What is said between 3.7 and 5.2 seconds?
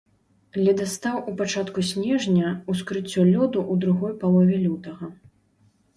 ў другой палове лютага.